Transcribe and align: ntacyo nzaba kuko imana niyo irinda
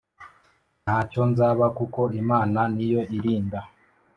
ntacyo 0.83 1.21
nzaba 1.31 1.65
kuko 1.77 2.01
imana 2.21 2.59
niyo 2.75 3.01
irinda 3.15 3.59